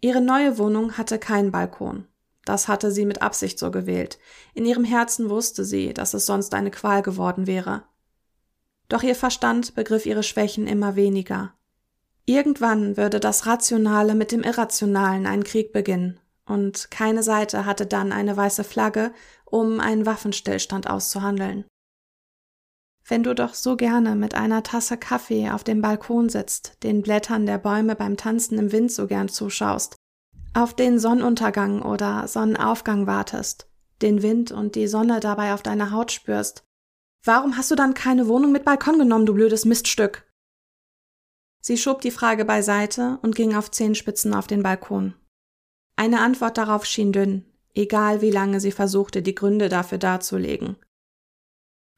Ihre 0.00 0.20
neue 0.20 0.58
Wohnung 0.58 0.96
hatte 0.98 1.18
keinen 1.18 1.50
Balkon. 1.50 2.06
Das 2.44 2.68
hatte 2.68 2.90
sie 2.90 3.06
mit 3.06 3.22
Absicht 3.22 3.58
so 3.58 3.70
gewählt. 3.70 4.18
In 4.52 4.66
ihrem 4.66 4.84
Herzen 4.84 5.30
wusste 5.30 5.64
sie, 5.64 5.94
dass 5.94 6.12
es 6.12 6.26
sonst 6.26 6.52
eine 6.54 6.70
Qual 6.70 7.02
geworden 7.02 7.46
wäre. 7.46 7.84
Doch 8.88 9.02
ihr 9.02 9.14
Verstand 9.14 9.74
begriff 9.74 10.04
ihre 10.04 10.22
Schwächen 10.22 10.66
immer 10.66 10.94
weniger. 10.94 11.54
Irgendwann 12.26 12.96
würde 12.96 13.20
das 13.20 13.46
Rationale 13.46 14.14
mit 14.14 14.32
dem 14.32 14.42
Irrationalen 14.42 15.26
einen 15.26 15.44
Krieg 15.44 15.72
beginnen, 15.72 16.20
und 16.46 16.90
keine 16.90 17.22
Seite 17.22 17.66
hatte 17.66 17.86
dann 17.86 18.12
eine 18.12 18.36
weiße 18.36 18.64
Flagge, 18.64 19.12
um 19.44 19.78
einen 19.80 20.06
Waffenstillstand 20.06 20.88
auszuhandeln. 20.88 21.64
Wenn 23.06 23.22
du 23.22 23.34
doch 23.34 23.52
so 23.52 23.76
gerne 23.76 24.14
mit 24.16 24.34
einer 24.34 24.62
Tasse 24.62 24.96
Kaffee 24.96 25.50
auf 25.50 25.62
dem 25.62 25.82
Balkon 25.82 26.30
sitzt, 26.30 26.82
den 26.82 27.02
Blättern 27.02 27.44
der 27.44 27.58
Bäume 27.58 27.94
beim 27.94 28.16
Tanzen 28.16 28.58
im 28.58 28.72
Wind 28.72 28.90
so 28.90 29.06
gern 29.06 29.28
zuschaust, 29.28 29.96
auf 30.54 30.72
den 30.72 30.98
Sonnenuntergang 30.98 31.82
oder 31.82 32.26
Sonnenaufgang 32.26 33.06
wartest, 33.06 33.68
den 34.00 34.22
Wind 34.22 34.52
und 34.52 34.74
die 34.74 34.86
Sonne 34.86 35.20
dabei 35.20 35.52
auf 35.52 35.62
deiner 35.62 35.90
Haut 35.90 36.12
spürst, 36.12 36.64
warum 37.22 37.58
hast 37.58 37.70
du 37.70 37.74
dann 37.74 37.92
keine 37.92 38.28
Wohnung 38.28 38.52
mit 38.52 38.64
Balkon 38.64 38.98
genommen, 38.98 39.26
du 39.26 39.34
blödes 39.34 39.66
Miststück? 39.66 40.26
Sie 41.66 41.78
schob 41.78 42.02
die 42.02 42.10
Frage 42.10 42.44
beiseite 42.44 43.18
und 43.22 43.34
ging 43.34 43.54
auf 43.54 43.70
Zehenspitzen 43.70 44.34
auf 44.34 44.46
den 44.46 44.62
Balkon. 44.62 45.14
Eine 45.96 46.20
Antwort 46.20 46.58
darauf 46.58 46.84
schien 46.84 47.10
dünn, 47.10 47.46
egal 47.74 48.20
wie 48.20 48.30
lange 48.30 48.60
sie 48.60 48.70
versuchte, 48.70 49.22
die 49.22 49.34
Gründe 49.34 49.70
dafür 49.70 49.96
darzulegen. 49.96 50.76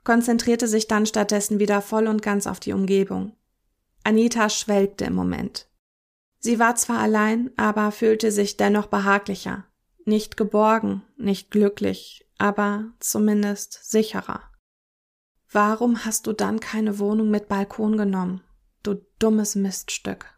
Konzentrierte 0.05 0.69
sich 0.69 0.87
dann 0.87 1.05
stattdessen 1.05 1.59
wieder 1.59 1.83
voll 1.83 2.07
und 2.07 2.23
ganz 2.23 2.47
auf 2.47 2.61
die 2.61 2.73
Umgebung. 2.73 3.35
Anita 4.05 4.51
schwelgte 4.51 5.07
im 5.07 5.15
Moment. 5.15 5.69
Sie 6.39 6.61
war 6.61 6.77
zwar 6.77 7.01
allein, 7.01 7.51
aber 7.57 7.91
fühlte 7.91 8.31
sich 8.31 8.57
dennoch 8.57 8.87
behaglicher, 8.87 9.65
nicht 10.05 10.37
geborgen, 10.37 11.03
nicht 11.17 11.51
glücklich, 11.51 12.25
aber 12.39 12.85
zumindest 13.01 13.81
sicherer. 13.83 14.43
Warum 15.51 16.05
hast 16.05 16.29
du 16.29 16.33
dann 16.33 16.61
keine 16.61 17.01
Wohnung 17.01 17.33
mit 17.33 17.49
Balkon 17.49 17.97
genommen? 17.97 18.43
Du 18.87 19.05
dummes 19.19 19.57
Miststück. 19.57 20.33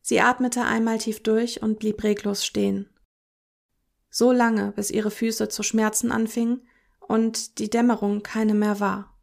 Sie 0.00 0.22
atmete 0.22 0.62
einmal 0.62 0.96
tief 0.96 1.22
durch 1.22 1.62
und 1.62 1.78
blieb 1.78 2.02
reglos 2.02 2.46
stehen. 2.46 2.88
So 4.08 4.32
lange, 4.32 4.72
bis 4.72 4.90
ihre 4.90 5.10
Füße 5.10 5.50
zu 5.50 5.62
schmerzen 5.62 6.10
anfingen 6.10 6.66
und 7.00 7.58
die 7.58 7.68
Dämmerung 7.68 8.22
keine 8.22 8.54
mehr 8.54 8.80
war. 8.80 9.14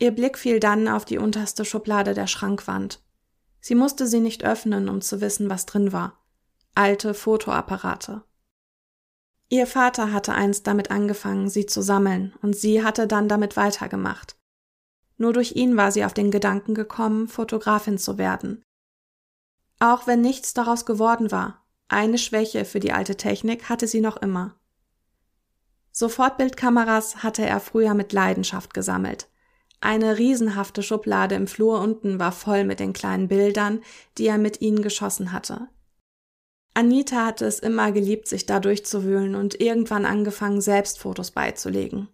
Ihr 0.00 0.10
Blick 0.10 0.36
fiel 0.36 0.58
dann 0.58 0.88
auf 0.88 1.04
die 1.04 1.18
unterste 1.18 1.64
Schublade 1.64 2.12
der 2.12 2.26
Schrankwand. 2.26 3.04
Sie 3.60 3.76
musste 3.76 4.08
sie 4.08 4.18
nicht 4.18 4.42
öffnen, 4.42 4.88
um 4.88 5.02
zu 5.02 5.20
wissen, 5.20 5.48
was 5.48 5.64
drin 5.64 5.92
war. 5.92 6.26
Alte 6.74 7.14
Fotoapparate. 7.14 8.24
Ihr 9.48 9.68
Vater 9.68 10.12
hatte 10.12 10.32
einst 10.32 10.66
damit 10.66 10.90
angefangen, 10.90 11.48
sie 11.48 11.66
zu 11.66 11.82
sammeln, 11.82 12.34
und 12.42 12.56
sie 12.56 12.82
hatte 12.82 13.06
dann 13.06 13.28
damit 13.28 13.56
weitergemacht. 13.56 14.39
Nur 15.20 15.34
durch 15.34 15.52
ihn 15.54 15.76
war 15.76 15.92
sie 15.92 16.06
auf 16.06 16.14
den 16.14 16.30
Gedanken 16.30 16.72
gekommen, 16.74 17.28
Fotografin 17.28 17.98
zu 17.98 18.16
werden. 18.16 18.64
Auch 19.78 20.06
wenn 20.06 20.22
nichts 20.22 20.54
daraus 20.54 20.86
geworden 20.86 21.30
war, 21.30 21.62
eine 21.88 22.16
Schwäche 22.16 22.64
für 22.64 22.80
die 22.80 22.92
alte 22.92 23.16
Technik 23.16 23.68
hatte 23.68 23.86
sie 23.86 24.00
noch 24.00 24.16
immer. 24.16 24.58
Sofortbildkameras 25.92 27.22
hatte 27.22 27.44
er 27.44 27.60
früher 27.60 27.92
mit 27.92 28.14
Leidenschaft 28.14 28.72
gesammelt. 28.72 29.28
Eine 29.82 30.16
riesenhafte 30.16 30.82
Schublade 30.82 31.34
im 31.34 31.46
Flur 31.46 31.80
unten 31.80 32.18
war 32.18 32.32
voll 32.32 32.64
mit 32.64 32.80
den 32.80 32.94
kleinen 32.94 33.28
Bildern, 33.28 33.82
die 34.16 34.26
er 34.26 34.38
mit 34.38 34.62
ihnen 34.62 34.80
geschossen 34.80 35.32
hatte. 35.32 35.68
Anita 36.72 37.26
hatte 37.26 37.44
es 37.44 37.58
immer 37.58 37.92
geliebt, 37.92 38.26
sich 38.26 38.46
da 38.46 38.58
durchzuwühlen 38.58 39.34
und 39.34 39.60
irgendwann 39.60 40.06
angefangen, 40.06 40.62
selbst 40.62 40.98
Fotos 40.98 41.30
beizulegen. 41.30 42.08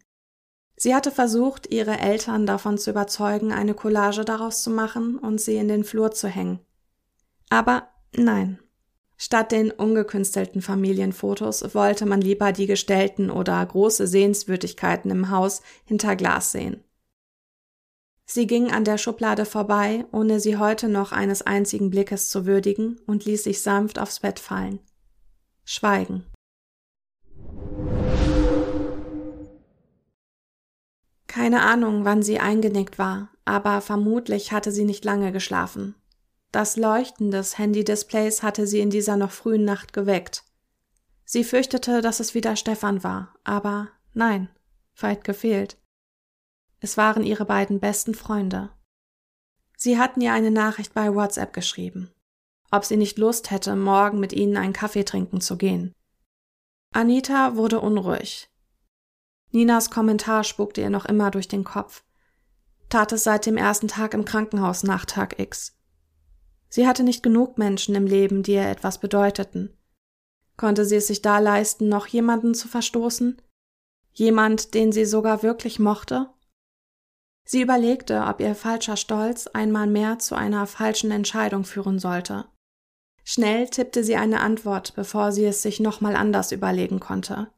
Sie 0.76 0.94
hatte 0.94 1.10
versucht, 1.10 1.72
ihre 1.72 1.98
Eltern 1.98 2.46
davon 2.46 2.76
zu 2.76 2.90
überzeugen, 2.90 3.52
eine 3.52 3.74
Collage 3.74 4.24
daraus 4.24 4.62
zu 4.62 4.70
machen 4.70 5.18
und 5.18 5.40
sie 5.40 5.56
in 5.56 5.68
den 5.68 5.84
Flur 5.84 6.10
zu 6.12 6.28
hängen. 6.28 6.60
Aber 7.48 7.88
nein. 8.14 8.58
Statt 9.18 9.52
den 9.52 9.70
ungekünstelten 9.70 10.60
Familienfotos 10.60 11.74
wollte 11.74 12.04
man 12.04 12.20
lieber 12.20 12.52
die 12.52 12.66
gestellten 12.66 13.30
oder 13.30 13.64
große 13.64 14.06
Sehenswürdigkeiten 14.06 15.10
im 15.10 15.30
Haus 15.30 15.62
hinter 15.86 16.16
Glas 16.16 16.52
sehen. 16.52 16.84
Sie 18.26 18.46
ging 18.46 18.70
an 18.72 18.84
der 18.84 18.98
Schublade 18.98 19.46
vorbei, 19.46 20.04
ohne 20.12 20.40
sie 20.40 20.58
heute 20.58 20.88
noch 20.88 21.12
eines 21.12 21.42
einzigen 21.42 21.88
Blickes 21.90 22.28
zu 22.28 22.44
würdigen, 22.44 23.00
und 23.06 23.24
ließ 23.24 23.44
sich 23.44 23.62
sanft 23.62 23.98
aufs 23.98 24.20
Bett 24.20 24.40
fallen. 24.40 24.80
Schweigen. 25.64 26.26
Keine 31.36 31.60
Ahnung, 31.60 32.06
wann 32.06 32.22
sie 32.22 32.38
eingenickt 32.38 32.98
war, 32.98 33.28
aber 33.44 33.82
vermutlich 33.82 34.52
hatte 34.52 34.72
sie 34.72 34.86
nicht 34.86 35.04
lange 35.04 35.32
geschlafen. 35.32 35.94
Das 36.50 36.78
Leuchten 36.78 37.30
des 37.30 37.58
Handy-Displays 37.58 38.42
hatte 38.42 38.66
sie 38.66 38.80
in 38.80 38.88
dieser 38.88 39.18
noch 39.18 39.32
frühen 39.32 39.62
Nacht 39.62 39.92
geweckt. 39.92 40.44
Sie 41.26 41.44
fürchtete, 41.44 42.00
dass 42.00 42.20
es 42.20 42.32
wieder 42.32 42.56
Stefan 42.56 43.04
war, 43.04 43.34
aber 43.44 43.88
nein, 44.14 44.48
weit 44.98 45.24
gefehlt. 45.24 45.76
Es 46.80 46.96
waren 46.96 47.22
ihre 47.22 47.44
beiden 47.44 47.80
besten 47.80 48.14
Freunde. 48.14 48.70
Sie 49.76 49.98
hatten 49.98 50.22
ihr 50.22 50.32
eine 50.32 50.50
Nachricht 50.50 50.94
bei 50.94 51.14
WhatsApp 51.14 51.52
geschrieben, 51.52 52.10
ob 52.70 52.86
sie 52.86 52.96
nicht 52.96 53.18
Lust 53.18 53.50
hätte, 53.50 53.76
morgen 53.76 54.20
mit 54.20 54.32
ihnen 54.32 54.56
einen 54.56 54.72
Kaffee 54.72 55.04
trinken 55.04 55.42
zu 55.42 55.58
gehen. 55.58 55.92
Anita 56.94 57.56
wurde 57.56 57.80
unruhig. 57.80 58.48
Ninas 59.52 59.90
Kommentar 59.90 60.44
spukte 60.44 60.80
ihr 60.80 60.90
noch 60.90 61.06
immer 61.06 61.30
durch 61.30 61.48
den 61.48 61.64
Kopf. 61.64 62.04
Tat 62.88 63.12
es 63.12 63.24
seit 63.24 63.46
dem 63.46 63.56
ersten 63.56 63.88
Tag 63.88 64.14
im 64.14 64.24
Krankenhaus 64.24 64.82
nach 64.82 65.04
Tag 65.04 65.38
X. 65.38 65.76
Sie 66.68 66.86
hatte 66.86 67.02
nicht 67.02 67.22
genug 67.22 67.58
Menschen 67.58 67.94
im 67.94 68.06
Leben, 68.06 68.42
die 68.42 68.52
ihr 68.52 68.68
etwas 68.68 68.98
bedeuteten. 68.98 69.76
Konnte 70.56 70.84
sie 70.84 70.96
es 70.96 71.06
sich 71.06 71.22
da 71.22 71.38
leisten, 71.38 71.88
noch 71.88 72.06
jemanden 72.06 72.54
zu 72.54 72.68
verstoßen? 72.68 73.40
Jemand, 74.12 74.74
den 74.74 74.92
sie 74.92 75.04
sogar 75.04 75.42
wirklich 75.42 75.78
mochte? 75.78 76.30
Sie 77.44 77.62
überlegte, 77.62 78.22
ob 78.22 78.40
ihr 78.40 78.54
falscher 78.54 78.96
Stolz 78.96 79.46
einmal 79.46 79.86
mehr 79.86 80.18
zu 80.18 80.34
einer 80.34 80.66
falschen 80.66 81.10
Entscheidung 81.10 81.64
führen 81.64 81.98
sollte. 81.98 82.46
Schnell 83.24 83.68
tippte 83.68 84.02
sie 84.02 84.16
eine 84.16 84.40
Antwort, 84.40 84.94
bevor 84.94 85.32
sie 85.32 85.44
es 85.44 85.62
sich 85.62 85.78
nochmal 85.80 86.16
anders 86.16 86.52
überlegen 86.52 87.00
konnte. 87.00 87.48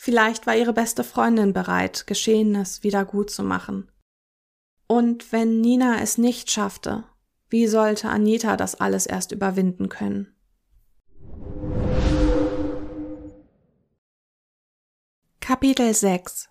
Vielleicht 0.00 0.46
war 0.46 0.54
ihre 0.54 0.72
beste 0.72 1.02
Freundin 1.02 1.52
bereit, 1.52 2.06
Geschehenes 2.06 2.84
wieder 2.84 3.04
gut 3.04 3.30
zu 3.30 3.42
machen. 3.42 3.90
Und 4.86 5.32
wenn 5.32 5.60
Nina 5.60 6.00
es 6.00 6.18
nicht 6.18 6.52
schaffte, 6.52 7.02
wie 7.48 7.66
sollte 7.66 8.08
Anita 8.08 8.56
das 8.56 8.76
alles 8.76 9.06
erst 9.06 9.32
überwinden 9.32 9.88
können? 9.88 10.32
Kapitel 15.40 15.92
6 15.92 16.48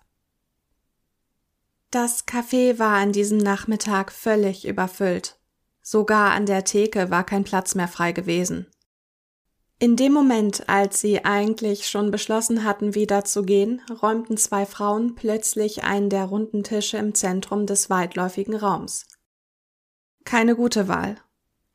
Das 1.90 2.28
Café 2.28 2.78
war 2.78 2.96
an 2.96 3.12
diesem 3.12 3.38
Nachmittag 3.38 4.12
völlig 4.12 4.68
überfüllt. 4.68 5.40
Sogar 5.80 6.32
an 6.32 6.44
der 6.44 6.64
Theke 6.64 7.10
war 7.10 7.24
kein 7.24 7.44
Platz 7.44 7.74
mehr 7.74 7.88
frei 7.88 8.12
gewesen. 8.12 8.66
In 9.80 9.94
dem 9.94 10.12
Moment, 10.12 10.68
als 10.68 11.00
sie 11.00 11.24
eigentlich 11.24 11.88
schon 11.88 12.10
beschlossen 12.10 12.64
hatten, 12.64 12.96
wieder 12.96 13.24
zu 13.24 13.44
gehen, 13.44 13.80
räumten 14.02 14.36
zwei 14.36 14.66
Frauen 14.66 15.14
plötzlich 15.14 15.84
einen 15.84 16.10
der 16.10 16.24
runden 16.24 16.64
Tische 16.64 16.96
im 16.96 17.14
Zentrum 17.14 17.64
des 17.64 17.88
weitläufigen 17.88 18.56
Raums. 18.56 19.06
Keine 20.24 20.56
gute 20.56 20.88
Wahl. 20.88 21.14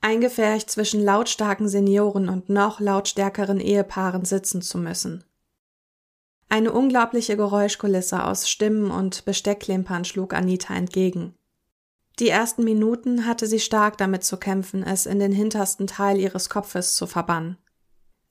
Eingefärcht 0.01 0.69
zwischen 0.69 1.01
lautstarken 1.01 1.69
Senioren 1.69 2.27
und 2.27 2.49
noch 2.49 2.81
lautstärkeren 2.81 3.61
Ehepaaren 3.61 4.25
sitzen 4.25 4.61
zu 4.61 4.77
müssen. 4.77 5.23
Eine 6.49 6.73
unglaubliche 6.73 7.37
Geräuschkulisse 7.37 8.25
aus 8.25 8.49
Stimmen 8.49 8.91
und 8.91 9.23
Besteckklimpern 9.23 10.03
schlug 10.03 10.33
Anita 10.33 10.75
entgegen. 10.75 11.35
Die 12.19 12.27
ersten 12.27 12.65
Minuten 12.65 13.25
hatte 13.25 13.47
sie 13.47 13.61
stark 13.61 13.97
damit 13.97 14.25
zu 14.25 14.35
kämpfen, 14.35 14.83
es 14.83 15.05
in 15.05 15.19
den 15.19 15.31
hintersten 15.31 15.87
Teil 15.87 16.19
ihres 16.19 16.49
Kopfes 16.49 16.95
zu 16.95 17.07
verbannen. 17.07 17.57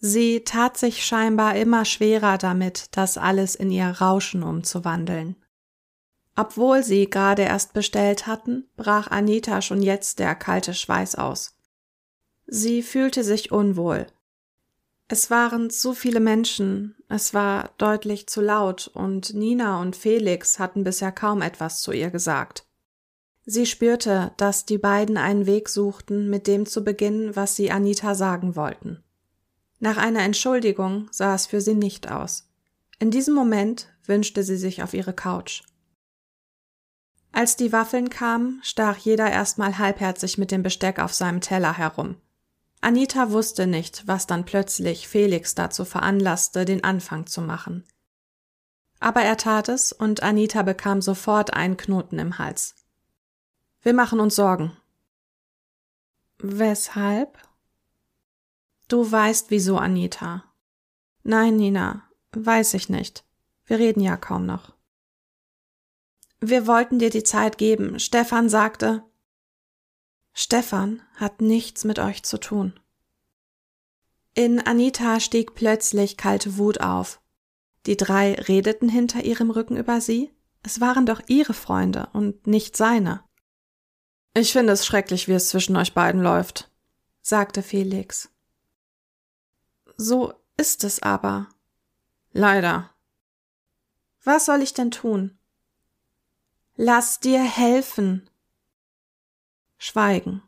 Sie 0.05 0.43
tat 0.43 0.77
sich 0.77 1.07
scheinbar 1.07 1.55
immer 1.55 1.85
schwerer 1.85 2.37
damit, 2.37 2.89
das 2.91 3.17
alles 3.17 3.55
in 3.55 3.71
ihr 3.71 3.87
Rauschen 3.87 4.43
umzuwandeln. 4.43 5.37
Obwohl 6.35 6.83
sie 6.83 7.09
gerade 7.09 7.43
erst 7.43 7.73
bestellt 7.73 8.27
hatten, 8.27 8.69
brach 8.77 9.13
Anita 9.13 9.63
schon 9.63 9.81
jetzt 9.81 10.19
der 10.19 10.35
kalte 10.35 10.75
Schweiß 10.75 11.15
aus. 11.15 11.55
Sie 12.49 12.83
fühlte 12.83 13.23
sich 13.23 13.53
unwohl. 13.53 14.09
Es 15.07 15.31
waren 15.31 15.71
zu 15.71 15.95
viele 15.95 16.19
Menschen, 16.19 16.97
es 17.09 17.33
war 17.33 17.71
deutlich 17.79 18.27
zu 18.27 18.41
laut, 18.41 18.91
und 18.93 19.35
Nina 19.35 19.81
und 19.81 19.95
Felix 19.95 20.59
hatten 20.59 20.83
bisher 20.83 21.13
kaum 21.13 21.43
etwas 21.43 21.81
zu 21.81 21.93
ihr 21.93 22.11
gesagt. 22.11 22.67
Sie 23.45 23.67
spürte, 23.67 24.33
dass 24.37 24.67
die 24.67 24.79
beiden 24.79 25.17
einen 25.17 25.47
Weg 25.47 25.69
suchten, 25.69 26.29
mit 26.29 26.49
dem 26.49 26.67
zu 26.67 26.83
beginnen, 26.83 27.37
was 27.37 27.55
sie 27.55 27.71
Anita 27.71 28.17
sagen 28.17 28.57
wollten. 28.57 29.05
Nach 29.83 29.97
einer 29.97 30.21
Entschuldigung 30.21 31.09
sah 31.11 31.35
es 31.35 31.47
für 31.47 31.61
sie 31.61 31.75
nicht 31.75 32.09
aus. 32.09 32.49
In 33.01 33.11
diesem 33.11 33.35
Moment 33.35 33.89
wünschte 34.07 34.45
sie 34.45 34.57
sich 34.57 34.81
auf 34.85 34.95
ihre 34.95 35.13
Couch. 35.13 35.65
Als 37.33 37.57
die 37.57 37.73
Waffeln 37.73 38.09
kamen, 38.09 38.61
stach 38.63 38.97
jeder 38.99 39.29
erstmal 39.29 39.79
halbherzig 39.79 40.39
mit 40.39 40.53
dem 40.53 40.63
Besteck 40.63 41.01
auf 41.01 41.13
seinem 41.13 41.41
Teller 41.41 41.77
herum. 41.77 42.15
Anita 42.81 43.33
wusste 43.33 43.67
nicht, 43.67 44.07
was 44.07 44.29
dann 44.29 44.45
plötzlich 44.45 45.09
Felix 45.09 45.57
dazu 45.57 45.85
veranlasste, 45.85 46.65
den 46.65 46.85
Anfang 46.85 47.27
zu 47.27 47.41
machen. 47.41 47.85
Aber 49.01 49.23
er 49.23 49.37
tat 49.37 49.69
es 49.69 49.91
und 49.91 50.23
Anita 50.23 50.63
bekam 50.63 51.03
sofort 51.03 51.55
einen 51.55 51.77
Knoten 51.77 52.21
im 52.21 52.39
Hals. 52.39 52.77
Wir 53.81 53.95
machen 53.95 54.21
uns 54.21 54.37
Sorgen. 54.37 54.77
Weshalb? 56.39 57.37
Du 58.93 59.11
weißt 59.11 59.51
wieso, 59.51 59.79
Anita. 59.79 60.45
Nein, 61.23 61.57
Nina, 61.57 62.03
weiß 62.33 62.75
ich 62.75 62.91
nicht. 62.91 63.25
Wir 63.65 63.79
reden 63.79 64.03
ja 64.03 64.19
kaum 64.19 64.45
noch. 64.45 64.75
Wir 66.41 66.67
wollten 66.67 66.99
dir 66.99 67.09
die 67.09 67.25
Zeit 67.25 67.57
geben. 67.57 67.99
Stefan 67.99 68.51
sagte. 68.51 69.03
Stefan 70.35 71.01
hat 71.15 71.41
nichts 71.41 71.85
mit 71.85 72.01
euch 72.01 72.23
zu 72.23 72.37
tun. 72.37 72.79
In 74.35 74.61
Anita 74.61 75.21
stieg 75.21 75.55
plötzlich 75.55 76.19
kalte 76.19 76.59
Wut 76.59 76.83
auf. 76.83 77.23
Die 77.87 77.97
drei 77.97 78.35
redeten 78.35 78.91
hinter 78.91 79.25
ihrem 79.25 79.51
Rücken 79.51 79.79
über 79.79 80.03
sie. 80.03 80.35
Es 80.63 80.83
waren 80.83 81.07
doch 81.07 81.23
ihre 81.29 81.55
Freunde 81.55 82.11
und 82.13 82.47
nicht 82.47 82.77
seine. 82.77 83.25
Ich 84.35 84.53
finde 84.53 84.75
es 84.75 84.85
schrecklich, 84.85 85.29
wie 85.29 85.33
es 85.33 85.49
zwischen 85.49 85.77
euch 85.77 85.95
beiden 85.95 86.21
läuft, 86.21 86.71
sagte 87.23 87.63
Felix. 87.63 88.32
So 90.05 90.35
ist 90.57 90.83
es 90.83 91.01
aber. 91.01 91.47
Leider. 92.33 92.91
Was 94.25 94.47
soll 94.47 94.61
ich 94.61 94.75
denn 94.75 94.91
tun? 94.91 95.39
Lass 96.75 97.21
dir 97.21 97.41
helfen. 97.41 98.29
Schweigen. 99.79 100.43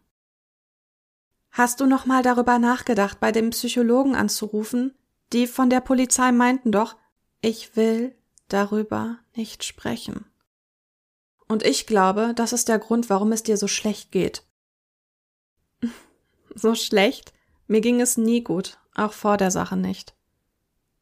Hast 1.52 1.80
du 1.80 1.86
noch 1.86 2.04
mal 2.04 2.24
darüber 2.24 2.58
nachgedacht, 2.58 3.20
bei 3.20 3.30
dem 3.30 3.50
Psychologen 3.50 4.16
anzurufen? 4.16 4.92
Die 5.32 5.46
von 5.46 5.70
der 5.70 5.80
Polizei 5.80 6.32
meinten 6.32 6.72
doch, 6.72 6.96
ich 7.40 7.76
will 7.76 8.12
darüber 8.48 9.20
nicht 9.36 9.62
sprechen. 9.62 10.26
Und 11.46 11.62
ich 11.62 11.86
glaube, 11.86 12.32
das 12.34 12.52
ist 12.52 12.68
der 12.68 12.80
Grund, 12.80 13.08
warum 13.08 13.30
es 13.30 13.44
dir 13.44 13.56
so 13.56 13.68
schlecht 13.68 14.10
geht. 14.10 14.42
so 16.56 16.74
schlecht? 16.74 17.32
Mir 17.68 17.80
ging 17.80 18.00
es 18.00 18.16
nie 18.16 18.42
gut, 18.42 18.78
auch 18.94 19.12
vor 19.12 19.36
der 19.36 19.50
Sache 19.50 19.76
nicht. 19.76 20.14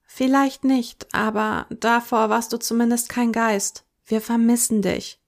Vielleicht 0.04 0.64
nicht, 0.64 1.14
aber 1.14 1.66
davor 1.70 2.28
warst 2.28 2.52
du 2.52 2.59
zumindest 2.59 3.09
kein 3.09 3.33
Geist. 3.33 3.85
Wir 4.05 4.20
vermissen 4.20 4.83
dich. 4.83 5.20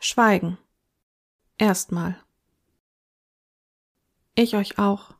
Schweigen. 0.00 0.58
Erstmal. 1.56 2.16
Ich 4.34 4.54
euch 4.54 4.78
auch. 4.78 5.14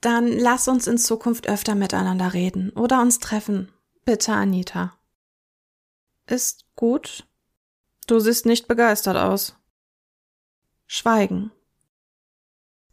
Dann 0.00 0.28
lass 0.28 0.68
uns 0.68 0.86
in 0.86 0.98
Zukunft 0.98 1.48
öfter 1.48 1.74
miteinander 1.74 2.32
reden 2.32 2.70
oder 2.70 3.00
uns 3.00 3.18
treffen. 3.18 3.72
Bitte, 4.04 4.32
Anita. 4.32 4.96
Ist 6.26 6.66
gut. 6.76 7.26
Du 8.06 8.20
siehst 8.20 8.46
nicht 8.46 8.68
begeistert 8.68 9.16
aus. 9.16 9.56
Schweigen. 10.86 11.50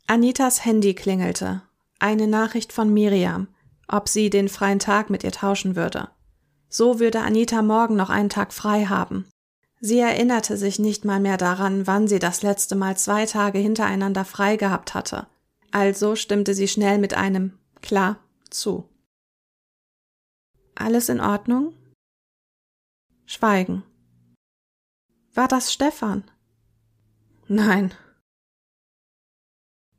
Anitas 0.08 0.64
Handy 0.64 0.94
klingelte. 0.94 1.64
Eine 1.98 2.28
Nachricht 2.28 2.72
von 2.72 2.94
Miriam, 2.94 3.48
ob 3.88 4.08
sie 4.08 4.30
den 4.30 4.50
freien 4.50 4.78
Tag 4.78 5.10
mit 5.10 5.24
ihr 5.24 5.32
tauschen 5.32 5.76
würde. 5.76 6.10
So 6.70 7.00
würde 7.00 7.22
Anita 7.22 7.64
morgen 7.64 7.96
noch 7.96 8.12
einen 8.12 8.30
Tag 8.30 8.54
frei 8.54 8.86
haben. 8.86 9.26
Sie 9.80 9.98
erinnerte 9.98 10.58
sich 10.58 10.78
nicht 10.78 11.06
mal 11.06 11.20
mehr 11.20 11.38
daran, 11.38 11.88
wann 11.88 12.08
sie 12.08 12.20
das 12.20 12.44
letzte 12.44 12.76
Mal 12.76 12.98
zwei 12.98 13.26
Tage 13.26 13.58
hintereinander 13.58 14.26
frei 14.26 14.58
gehabt 14.58 14.94
hatte. 14.94 15.26
Also 15.72 16.16
stimmte 16.16 16.54
sie 16.54 16.68
schnell 16.68 17.00
mit 17.00 17.16
einem 17.16 17.58
Klar 17.82 18.20
zu. 18.50 18.88
Alles 20.76 21.10
in 21.10 21.20
Ordnung? 21.20 21.74
Schweigen. 23.26 23.84
War 25.34 25.48
das 25.48 25.74
Stefan? 25.74 26.24
Nein. 27.48 27.94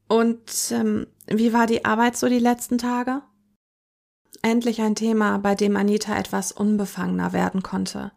Und 0.08 0.70
ähm, 0.70 1.06
wie 1.26 1.52
war 1.52 1.66
die 1.66 1.84
Arbeit 1.84 2.16
so 2.16 2.28
die 2.28 2.38
letzten 2.38 2.78
Tage? 2.78 3.22
Endlich 4.42 4.80
ein 4.80 4.94
Thema, 4.94 5.38
bei 5.38 5.54
dem 5.54 5.76
Anita 5.76 6.16
etwas 6.16 6.52
unbefangener 6.52 7.32
werden 7.32 7.62
konnte. 7.62 8.12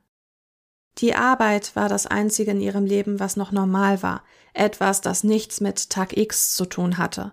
Die 0.99 1.15
Arbeit 1.15 1.75
war 1.75 1.87
das 1.87 2.05
einzige 2.05 2.51
in 2.51 2.61
ihrem 2.61 2.85
Leben, 2.85 3.19
was 3.19 3.37
noch 3.37 3.51
normal 3.51 4.03
war, 4.03 4.23
etwas, 4.53 5.01
das 5.01 5.23
nichts 5.23 5.61
mit 5.61 5.89
Tag 5.89 6.17
X 6.17 6.53
zu 6.53 6.65
tun 6.65 6.97
hatte. 6.97 7.31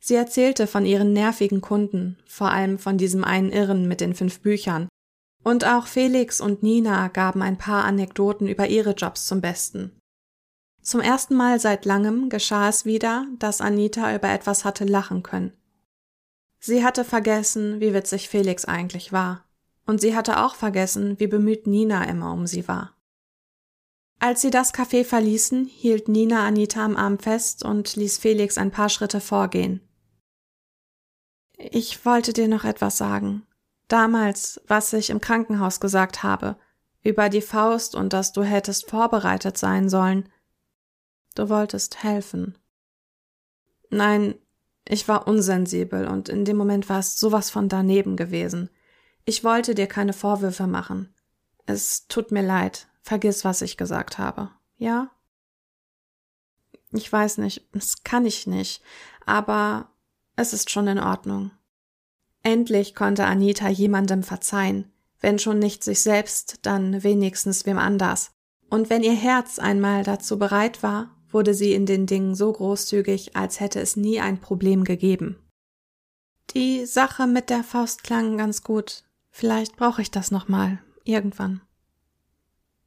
Sie 0.00 0.14
erzählte 0.14 0.66
von 0.66 0.84
ihren 0.84 1.12
nervigen 1.12 1.60
Kunden, 1.60 2.18
vor 2.26 2.50
allem 2.50 2.78
von 2.78 2.98
diesem 2.98 3.24
einen 3.24 3.52
Irren 3.52 3.88
mit 3.88 4.00
den 4.00 4.14
fünf 4.14 4.40
Büchern. 4.40 4.88
Und 5.44 5.64
auch 5.64 5.86
Felix 5.86 6.40
und 6.40 6.62
Nina 6.62 7.08
gaben 7.08 7.42
ein 7.42 7.58
paar 7.58 7.84
Anekdoten 7.84 8.48
über 8.48 8.68
ihre 8.68 8.92
Jobs 8.92 9.26
zum 9.26 9.40
Besten. 9.40 9.97
Zum 10.88 11.02
ersten 11.02 11.36
Mal 11.36 11.60
seit 11.60 11.84
langem 11.84 12.30
geschah 12.30 12.66
es 12.70 12.86
wieder, 12.86 13.26
dass 13.38 13.60
Anita 13.60 14.14
über 14.14 14.30
etwas 14.30 14.64
hatte 14.64 14.86
lachen 14.86 15.22
können. 15.22 15.52
Sie 16.60 16.82
hatte 16.82 17.04
vergessen, 17.04 17.78
wie 17.78 17.92
witzig 17.92 18.30
Felix 18.30 18.64
eigentlich 18.64 19.12
war. 19.12 19.44
Und 19.84 20.00
sie 20.00 20.16
hatte 20.16 20.42
auch 20.42 20.54
vergessen, 20.54 21.20
wie 21.20 21.26
bemüht 21.26 21.66
Nina 21.66 22.04
immer 22.04 22.32
um 22.32 22.46
sie 22.46 22.68
war. 22.68 22.96
Als 24.18 24.40
sie 24.40 24.48
das 24.48 24.72
Café 24.72 25.04
verließen, 25.04 25.66
hielt 25.66 26.08
Nina 26.08 26.46
Anita 26.46 26.82
am 26.82 26.96
Arm 26.96 27.18
fest 27.18 27.66
und 27.66 27.94
ließ 27.94 28.16
Felix 28.16 28.56
ein 28.56 28.70
paar 28.70 28.88
Schritte 28.88 29.20
vorgehen. 29.20 29.86
Ich 31.58 32.06
wollte 32.06 32.32
dir 32.32 32.48
noch 32.48 32.64
etwas 32.64 32.96
sagen. 32.96 33.46
Damals, 33.88 34.58
was 34.66 34.94
ich 34.94 35.10
im 35.10 35.20
Krankenhaus 35.20 35.80
gesagt 35.80 36.22
habe, 36.22 36.56
über 37.02 37.28
die 37.28 37.42
Faust 37.42 37.94
und 37.94 38.14
dass 38.14 38.32
du 38.32 38.42
hättest 38.42 38.88
vorbereitet 38.88 39.58
sein 39.58 39.90
sollen. 39.90 40.30
Du 41.38 41.48
wolltest 41.48 42.02
helfen. 42.02 42.58
Nein, 43.90 44.34
ich 44.84 45.06
war 45.06 45.28
unsensibel 45.28 46.08
und 46.08 46.28
in 46.28 46.44
dem 46.44 46.56
Moment 46.56 46.88
war 46.88 46.98
es 46.98 47.16
sowas 47.16 47.48
von 47.48 47.68
daneben 47.68 48.16
gewesen. 48.16 48.70
Ich 49.24 49.44
wollte 49.44 49.76
dir 49.76 49.86
keine 49.86 50.14
Vorwürfe 50.14 50.66
machen. 50.66 51.14
Es 51.64 52.08
tut 52.08 52.32
mir 52.32 52.42
leid. 52.42 52.88
Vergiss, 53.02 53.44
was 53.44 53.62
ich 53.62 53.76
gesagt 53.76 54.18
habe. 54.18 54.50
Ja? 54.78 55.12
Ich 56.90 57.12
weiß 57.12 57.38
nicht, 57.38 57.68
das 57.70 58.02
kann 58.02 58.26
ich 58.26 58.48
nicht, 58.48 58.82
aber 59.24 59.92
es 60.34 60.52
ist 60.52 60.70
schon 60.70 60.88
in 60.88 60.98
Ordnung. 60.98 61.52
Endlich 62.42 62.96
konnte 62.96 63.26
Anita 63.26 63.68
jemandem 63.68 64.24
verzeihen, 64.24 64.90
wenn 65.20 65.38
schon 65.38 65.60
nicht 65.60 65.84
sich 65.84 66.00
selbst, 66.00 66.66
dann 66.66 67.04
wenigstens 67.04 67.64
wem 67.64 67.78
anders. 67.78 68.32
Und 68.70 68.90
wenn 68.90 69.04
ihr 69.04 69.14
Herz 69.14 69.60
einmal 69.60 70.02
dazu 70.02 70.36
bereit 70.36 70.82
war, 70.82 71.14
wurde 71.30 71.54
sie 71.54 71.72
in 71.72 71.86
den 71.86 72.06
Dingen 72.06 72.34
so 72.34 72.52
großzügig, 72.52 73.36
als 73.36 73.60
hätte 73.60 73.80
es 73.80 73.96
nie 73.96 74.20
ein 74.20 74.40
Problem 74.40 74.84
gegeben. 74.84 75.36
Die 76.54 76.86
Sache 76.86 77.26
mit 77.26 77.50
der 77.50 77.62
Faust 77.62 78.02
klang 78.02 78.38
ganz 78.38 78.62
gut. 78.62 79.04
Vielleicht 79.30 79.76
brauche 79.76 80.02
ich 80.02 80.10
das 80.10 80.30
nochmal. 80.30 80.82
Irgendwann. 81.04 81.60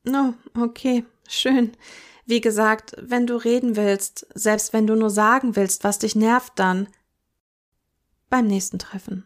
Oh, 0.07 0.33
okay. 0.59 1.05
Schön. 1.27 1.71
Wie 2.25 2.41
gesagt, 2.41 2.95
wenn 2.99 3.27
du 3.27 3.35
reden 3.35 3.75
willst, 3.75 4.27
selbst 4.33 4.73
wenn 4.73 4.87
du 4.87 4.95
nur 4.95 5.09
sagen 5.09 5.55
willst, 5.55 5.83
was 5.83 5.99
dich 5.99 6.15
nervt, 6.15 6.53
dann 6.55 6.87
beim 8.29 8.47
nächsten 8.47 8.79
Treffen. 8.79 9.25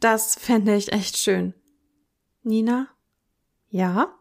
Das 0.00 0.34
fände 0.34 0.74
ich 0.74 0.92
echt 0.92 1.16
schön. 1.16 1.54
Nina? 2.42 2.88
Ja? 3.68 4.18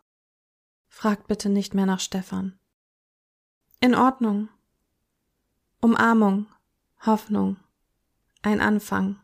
Fragt 0.88 1.28
bitte 1.28 1.50
nicht 1.50 1.74
mehr 1.74 1.86
nach 1.86 2.00
Stefan. 2.00 2.60
In 3.84 3.96
Ordnung. 3.96 4.50
Umarmung, 5.82 6.46
Hoffnung, 7.04 7.58
ein 8.44 8.62
Anfang. 8.62 9.16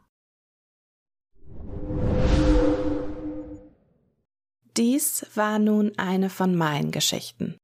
Dies 4.75 5.27
war 5.35 5.59
nun 5.59 5.91
eine 5.97 6.31
von 6.31 6.55
meinen 6.55 6.89
Geschichten. 6.89 7.59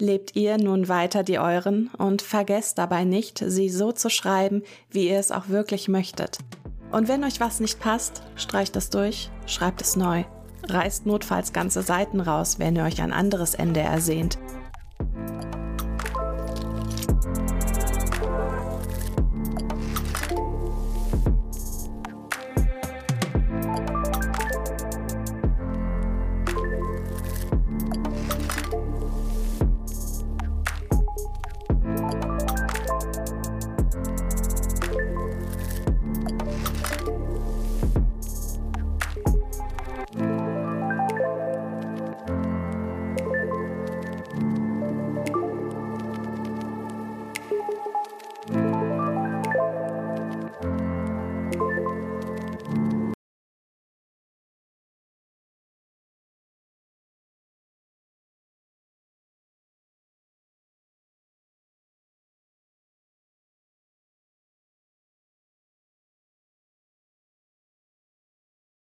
Lebt 0.00 0.34
ihr 0.34 0.56
nun 0.56 0.88
weiter 0.88 1.24
die 1.24 1.38
euren 1.38 1.88
und 1.98 2.22
vergesst 2.22 2.78
dabei 2.78 3.04
nicht, 3.04 3.44
sie 3.46 3.68
so 3.68 3.92
zu 3.92 4.08
schreiben, 4.08 4.62
wie 4.88 5.10
ihr 5.10 5.18
es 5.18 5.32
auch 5.32 5.50
wirklich 5.50 5.88
möchtet. 5.88 6.38
Und 6.90 7.06
wenn 7.08 7.22
euch 7.22 7.38
was 7.40 7.60
nicht 7.60 7.80
passt, 7.80 8.22
streicht 8.36 8.76
es 8.76 8.88
durch, 8.88 9.30
schreibt 9.44 9.82
es 9.82 9.94
neu. 9.94 10.24
Reißt 10.66 11.04
notfalls 11.04 11.52
ganze 11.52 11.82
Seiten 11.82 12.18
raus, 12.18 12.58
wenn 12.58 12.76
ihr 12.76 12.84
euch 12.84 13.02
ein 13.02 13.12
anderes 13.12 13.52
Ende 13.52 13.80
ersehnt 13.80 14.38